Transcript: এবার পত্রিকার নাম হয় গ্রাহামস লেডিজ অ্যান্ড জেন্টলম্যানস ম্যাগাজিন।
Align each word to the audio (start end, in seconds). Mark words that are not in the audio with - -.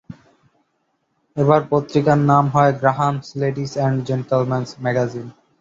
এবার 1.37 1.61
পত্রিকার 1.71 2.19
নাম 2.31 2.45
হয় 2.53 2.71
গ্রাহামস 2.81 3.25
লেডিজ 3.41 3.71
অ্যান্ড 3.77 3.97
জেন্টলম্যানস 4.07 4.71
ম্যাগাজিন। 4.83 5.27